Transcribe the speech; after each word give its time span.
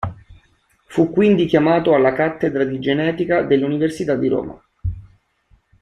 Fu 0.87 1.11
quindi 1.11 1.45
chiamato 1.45 1.93
alla 1.93 2.11
cattedra 2.13 2.63
di 2.63 2.79
genetica 2.79 3.43
dell'Università 3.43 4.15
di 4.15 4.27
Roma. 4.29 4.59